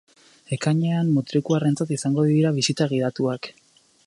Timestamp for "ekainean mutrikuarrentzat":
0.55-1.95